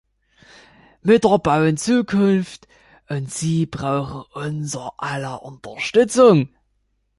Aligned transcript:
Mütter 1.03 1.37
bauen 1.37 1.77
Zukunft, 1.77 2.67
und 3.07 3.31
sie 3.31 3.67
brauchen 3.67 4.23
unser 4.33 4.93
aller 4.97 5.43
Unterstützung. 5.43 6.49